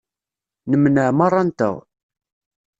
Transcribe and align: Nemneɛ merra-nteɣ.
Nemneɛ 0.69 1.07
merra-nteɣ. 1.17 1.75